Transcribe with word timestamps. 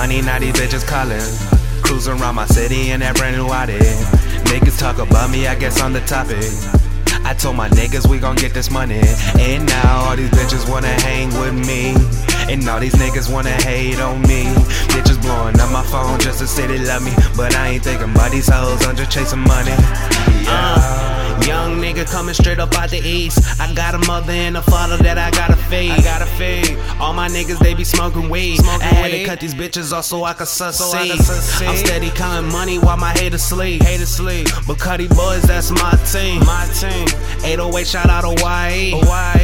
money, 0.00 0.22
now 0.22 0.38
these 0.38 0.54
bitches 0.54 0.86
calling. 0.86 1.20
Cruising 1.82 2.18
around 2.18 2.34
my 2.34 2.46
city 2.46 2.90
in 2.90 3.00
that 3.00 3.16
brand 3.16 3.36
new 3.36 3.48
Audi. 3.48 3.76
Niggas 4.48 4.78
talk 4.78 4.96
about 4.96 5.28
me, 5.28 5.46
I 5.46 5.54
guess 5.54 5.78
I'm 5.82 5.92
the 5.92 6.00
topic. 6.00 6.40
I 7.28 7.34
told 7.34 7.56
my 7.56 7.68
niggas 7.68 8.08
we 8.08 8.18
gon' 8.18 8.36
get 8.36 8.54
this 8.54 8.70
money. 8.70 9.02
And 9.38 9.66
now 9.66 10.08
all 10.08 10.16
these 10.16 10.30
bitches 10.30 10.64
wanna 10.72 10.94
hang 11.04 11.28
with 11.40 11.52
me. 11.52 11.92
And 12.48 12.66
all 12.66 12.80
these 12.80 12.94
niggas 12.94 13.30
wanna 13.30 13.52
hate 13.68 14.00
on 14.00 14.22
me. 14.22 14.48
Bitches 14.88 15.20
blowing 15.20 15.60
up 15.60 15.70
my 15.70 15.84
phone 15.92 16.18
just 16.18 16.38
to 16.38 16.46
say 16.46 16.66
they 16.66 16.78
love 16.78 17.04
me. 17.04 17.12
But 17.36 17.54
I 17.54 17.68
ain't 17.76 17.84
thinking 17.84 18.10
about 18.10 18.30
these 18.30 18.48
hoes, 18.48 18.80
I'm 18.86 18.96
just 18.96 19.10
chasing 19.12 19.40
money. 19.40 19.76
Yeah. 20.48 20.69
Coming 22.20 22.34
straight 22.34 22.58
up 22.58 22.74
out 22.74 22.90
the 22.90 22.98
east. 22.98 23.38
I 23.58 23.72
got 23.72 23.94
a 23.94 23.98
mother 24.06 24.32
and 24.32 24.54
a 24.54 24.60
father 24.60 24.98
that 24.98 25.16
I 25.16 25.30
gotta 25.30 25.56
feed. 25.56 25.90
I 25.90 26.02
gotta 26.02 26.26
feed. 26.26 26.76
All 27.00 27.14
my 27.14 27.28
niggas, 27.28 27.58
they 27.60 27.72
be 27.72 27.82
smoking 27.82 28.28
weed. 28.28 28.56
Smoking 28.56 28.82
I 28.82 28.84
had 28.84 29.10
weed. 29.10 29.20
to 29.20 29.24
cut 29.24 29.40
these 29.40 29.54
bitches 29.54 29.90
off 29.90 30.04
so 30.04 30.24
I 30.24 30.34
could 30.34 30.46
succeed. 30.46 30.84
So 30.84 30.98
I 30.98 31.08
could 31.08 31.24
succeed. 31.24 31.68
I'm 31.68 31.76
steady 31.78 32.10
counting 32.10 32.52
money 32.52 32.78
while 32.78 32.98
my 32.98 33.12
haters 33.12 33.42
sleep. 33.42 33.80
Haters 33.80 34.10
sleep. 34.10 34.48
But 34.66 34.78
Cuddy 34.78 35.08
Boys, 35.08 35.44
that's 35.44 35.70
my 35.70 35.92
team. 36.12 36.40
My 36.44 36.68
team. 36.78 37.08
808, 37.42 37.86
shout 37.86 38.10
out 38.10 38.24
Hawaii. 38.24 38.92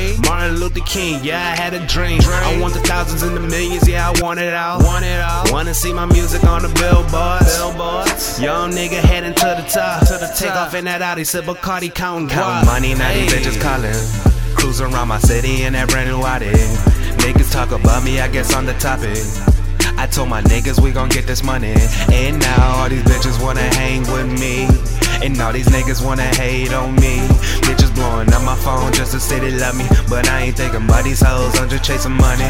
Hawaii. 0.07 0.19
Martin 0.29 0.57
Luther 0.57 0.81
King, 0.81 1.23
yeah, 1.23 1.39
I 1.39 1.61
had 1.61 1.75
a 1.75 1.85
dream. 1.87 2.21
Dream. 2.21 2.35
I 2.35 2.59
want 2.61 2.75
the 2.75 2.81
thousands 2.81 3.23
and 3.23 3.37
the 3.37 3.41
millions, 3.41 3.89
yeah, 3.89 4.11
I 4.11 4.23
want 4.23 4.41
it 4.41 4.55
all. 4.55 4.83
Want 4.83 5.05
it 5.05 5.21
all. 5.21 5.45
Wanna 5.53 5.75
see 5.75 5.93
my 5.93 6.07
music 6.07 6.45
on 6.45 6.63
the 6.63 6.69
billboards. 6.69 7.57
Billboards. 7.57 8.41
Young 8.41 8.71
nigga 8.71 9.01
heading 9.01 9.35
to 9.35 9.63
the 9.63 9.67
top. 9.69 10.01
To 10.07 10.15
the 10.15 10.33
Take 10.37 10.51
top. 10.51 10.69
off 10.69 10.75
in 10.75 10.85
that 10.87 11.03
Audi, 11.03 11.25
sip 11.25 11.45
Bacardi, 11.45 11.93
counting 11.93 12.29
Counting 12.29 12.67
money, 12.67 12.95
now 12.95 13.13
these 13.13 13.33
bitches 13.33 13.61
calling. 13.61 13.95
Cruising 14.57 14.93
around 14.93 15.09
my 15.09 15.19
city 15.19 15.65
in 15.65 15.73
that 15.75 15.89
brand 15.89 16.11
new 16.11 16.23
Audi. 16.23 16.47
Niggas 17.23 17.53
talk 17.53 17.73
about 17.73 18.05
me, 18.05 18.21
I 18.21 18.29
guess 18.29 18.55
I'm 18.55 18.67
the 18.67 18.75
topic. 18.75 19.19
I 19.99 20.07
told 20.07 20.29
my 20.29 20.43
niggas 20.43 20.81
we 20.81 20.93
gon' 20.93 21.09
get 21.09 21.27
this 21.27 21.43
money. 21.43 21.75
And 22.13 22.39
now 22.39 22.77
all 22.77 22.89
these 22.89 23.03
bitches 23.03 23.43
wanna 23.43 23.63
hang 23.63 24.03
with 24.03 24.41
me. 24.41 24.67
And 25.27 25.41
all 25.41 25.53
these 25.53 25.67
niggas 25.67 26.07
wanna 26.07 26.23
hate 26.23 26.73
on 26.73 26.95
me. 26.95 27.19
Bitches 27.67 27.93
blowing 27.97 28.33
up 28.33 28.45
my 28.45 28.55
phone 28.55 28.93
just 28.93 29.11
to 29.11 29.19
say 29.19 29.41
they 29.41 29.51
love 29.51 29.77
me. 29.77 29.85
But 30.09 30.29
I 30.29 30.43
ain't 30.43 30.57
thinking 30.57 30.85
about 30.85 31.03
these 31.03 31.21
hoes, 31.21 31.59
I'm 31.59 31.69
just 31.69 31.83
chasing 31.83 32.13
money. 32.13 32.47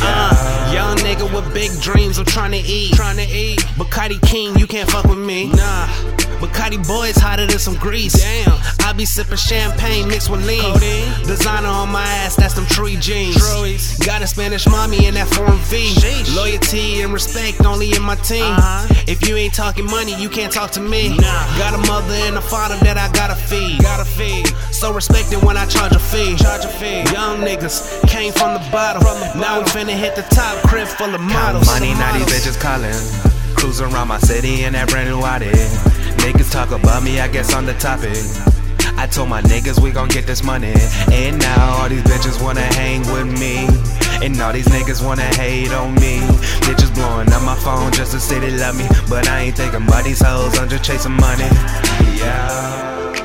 Uh, 0.00 0.70
young 0.72 0.96
nigga 0.98 1.30
with 1.30 1.52
big 1.52 1.70
dreams, 1.82 2.18
I'm 2.18 2.24
trying 2.24 2.52
to 2.52 2.58
eat. 2.66 2.94
Trying 2.94 3.18
to 3.18 3.28
eat. 3.30 3.60
Bacardi 3.76 4.18
King, 4.22 4.56
you 4.58 4.66
can't 4.66 4.90
fuck 4.90 5.04
with 5.04 5.18
me. 5.18 5.52
Nah. 5.52 6.27
Bacardi 6.38 6.78
boys 6.86 7.16
hotter 7.16 7.46
than 7.46 7.58
some 7.58 7.74
grease. 7.76 8.14
Damn. 8.14 8.54
I 8.86 8.92
be 8.92 9.04
sipping 9.04 9.36
champagne 9.36 10.06
mixed 10.08 10.30
with 10.30 10.46
lean. 10.46 10.62
Codeine. 10.62 11.26
Designer 11.26 11.68
on 11.68 11.90
my 11.90 12.02
ass, 12.02 12.36
that's 12.36 12.54
them 12.54 12.66
tree 12.66 12.96
jeans. 12.96 13.36
Truies. 13.36 14.04
Got 14.06 14.22
a 14.22 14.26
Spanish 14.26 14.66
mommy 14.66 15.06
in 15.06 15.14
that 15.14 15.26
foreign 15.28 15.58
V. 15.66 15.94
Sheesh. 15.94 16.34
Loyalty 16.36 17.02
and 17.02 17.12
respect 17.12 17.64
only 17.66 17.92
in 17.92 18.02
my 18.02 18.14
team. 18.16 18.44
Uh-huh. 18.44 18.94
If 19.08 19.26
you 19.28 19.36
ain't 19.36 19.54
talking 19.54 19.86
money, 19.86 20.14
you 20.20 20.28
can't 20.28 20.52
talk 20.52 20.70
to 20.72 20.80
me. 20.80 21.10
Nah. 21.16 21.58
Got 21.58 21.74
a 21.74 21.78
mother 21.88 22.14
and 22.14 22.36
a 22.36 22.40
father 22.40 22.76
that 22.84 22.96
I 22.96 23.10
gotta 23.12 23.34
feed. 23.34 23.82
Gotta 23.82 24.04
feed. 24.04 24.46
So 24.72 24.92
respect 24.92 25.32
it 25.32 25.42
when 25.42 25.56
I 25.56 25.66
charge 25.66 25.92
a 25.92 25.98
fee. 25.98 26.36
Charge 26.36 26.64
a 26.64 26.68
fee. 26.68 27.02
Young 27.12 27.38
niggas 27.42 28.06
came 28.08 28.32
from 28.32 28.54
the 28.54 28.62
bottom. 28.70 29.02
From 29.02 29.18
the 29.20 29.40
Now 29.40 29.58
we 29.58 29.64
finna 29.66 29.96
hit 29.96 30.14
the 30.14 30.22
top. 30.34 30.62
Crib 30.68 30.86
full 30.86 31.12
of 31.14 31.20
models. 31.20 31.66
Money, 31.66 31.94
now 31.94 32.16
these 32.16 32.26
bitches 32.26 32.58
calling. 32.60 32.94
Cruising 33.56 33.92
around 33.92 34.08
my 34.08 34.18
city 34.18 34.64
in 34.64 34.74
that 34.74 34.88
brand 34.88 35.08
new 35.10 35.20
Audi. 35.20 35.50
Niggas 36.18 36.50
talk 36.52 36.70
about 36.70 37.02
me, 37.02 37.20
I 37.20 37.28
guess 37.28 37.54
I'm 37.54 37.66
the 37.66 37.74
topic. 37.74 38.16
I 38.98 39.06
told 39.06 39.28
my 39.28 39.40
niggas 39.42 39.80
we 39.80 39.92
gon' 39.92 40.08
get 40.08 40.26
this 40.26 40.42
money. 40.42 40.74
And 41.12 41.38
now 41.38 41.76
all 41.76 41.88
these 41.88 42.02
bitches 42.02 42.42
wanna 42.42 42.62
hang 42.74 43.00
with 43.12 43.38
me. 43.38 43.66
And 44.24 44.40
all 44.40 44.52
these 44.52 44.66
niggas 44.68 45.04
wanna 45.04 45.22
hate 45.22 45.72
on 45.72 45.94
me. 45.94 46.18
Bitches 46.66 46.92
blowing 46.94 47.32
up 47.32 47.42
my 47.42 47.54
phone 47.56 47.92
just 47.92 48.12
to 48.12 48.20
say 48.20 48.40
they 48.40 48.50
love 48.50 48.76
me. 48.76 48.86
But 49.08 49.28
I 49.28 49.42
ain't 49.42 49.56
thinking 49.56 49.86
about 49.86 50.04
these 50.04 50.20
hoes, 50.20 50.58
I'm 50.58 50.68
just 50.68 50.84
chasing 50.84 51.12
money. 51.12 51.48
Yeah. 52.18 53.17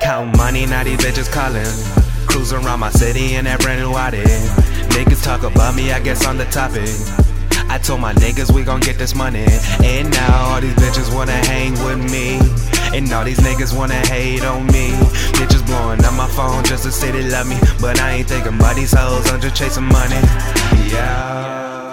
Count 0.00 0.36
money, 0.36 0.66
now 0.66 0.84
these 0.84 0.98
bitches 0.98 1.30
calling. 1.30 1.66
Cruising 2.26 2.64
around 2.64 2.80
my 2.80 2.90
city 2.90 3.34
in 3.34 3.44
that 3.46 3.60
brand 3.60 3.80
new 3.80 3.92
Audi. 3.94 4.18
Niggas 4.92 5.24
talk 5.24 5.42
about 5.42 5.74
me, 5.74 5.90
I 5.90 6.00
guess 6.00 6.26
I'm 6.26 6.36
the 6.36 6.44
topic. 6.46 6.88
I 7.68 7.78
told 7.78 8.00
my 8.00 8.12
niggas 8.14 8.54
we 8.54 8.62
gon' 8.62 8.80
get 8.80 8.98
this 8.98 9.14
money. 9.14 9.46
And 9.82 10.10
now 10.10 10.52
all 10.52 10.60
these 10.60 10.74
bitches 10.74 11.12
wanna 11.14 11.32
hang 11.32 11.72
with 11.84 12.10
me. 12.10 12.38
And 12.96 13.10
all 13.12 13.24
these 13.24 13.40
niggas 13.40 13.76
wanna 13.76 13.94
hate 14.06 14.44
on 14.44 14.66
me. 14.66 14.90
Bitches 15.38 15.64
blowing 15.66 16.04
up 16.04 16.14
my 16.14 16.28
phone 16.28 16.62
just 16.64 16.84
to 16.84 16.92
say 16.92 17.10
they 17.10 17.28
love 17.28 17.48
me. 17.48 17.56
But 17.80 18.00
I 18.00 18.12
ain't 18.12 18.28
thinking 18.28 18.54
about 18.54 18.76
these 18.76 18.92
hoes, 18.92 19.28
I'm 19.30 19.40
just 19.40 19.56
chasing 19.56 19.84
money. 19.84 20.20
Yeah. 20.92 21.85